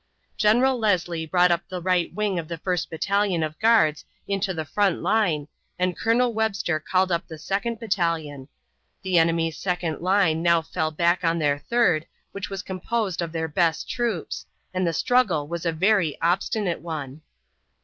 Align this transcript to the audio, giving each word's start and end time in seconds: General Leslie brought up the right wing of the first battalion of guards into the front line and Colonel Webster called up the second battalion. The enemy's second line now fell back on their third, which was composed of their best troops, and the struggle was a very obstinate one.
General 0.35 0.79
Leslie 0.79 1.27
brought 1.27 1.51
up 1.51 1.61
the 1.69 1.79
right 1.79 2.11
wing 2.11 2.39
of 2.39 2.47
the 2.47 2.57
first 2.57 2.89
battalion 2.89 3.43
of 3.43 3.59
guards 3.59 4.03
into 4.27 4.51
the 4.51 4.65
front 4.65 5.03
line 5.03 5.47
and 5.77 5.95
Colonel 5.95 6.33
Webster 6.33 6.79
called 6.79 7.11
up 7.11 7.27
the 7.27 7.37
second 7.37 7.79
battalion. 7.79 8.47
The 9.03 9.19
enemy's 9.19 9.57
second 9.59 10.01
line 10.01 10.41
now 10.41 10.63
fell 10.63 10.89
back 10.89 11.23
on 11.23 11.37
their 11.37 11.59
third, 11.59 12.07
which 12.31 12.49
was 12.49 12.63
composed 12.63 13.21
of 13.21 13.31
their 13.31 13.47
best 13.47 13.87
troops, 13.87 14.47
and 14.73 14.87
the 14.87 14.91
struggle 14.93 15.47
was 15.47 15.67
a 15.67 15.71
very 15.71 16.19
obstinate 16.19 16.81
one. 16.81 17.21